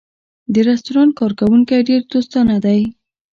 د 0.53 0.55
رستورانت 0.69 1.11
کارکوونکی 1.19 1.85
ډېر 1.89 2.01
دوستانه 2.13 2.55
دی. 2.65 2.81